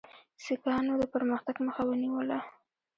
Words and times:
سیکهانو 0.43 0.93
د 1.01 1.03
پرمختګ 1.13 1.55
مخه 1.65 1.83
ونیوله. 1.87 2.39